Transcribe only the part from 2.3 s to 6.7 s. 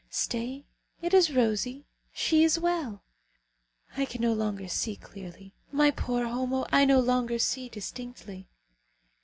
is well! I can no longer see clearly. My poor Homo,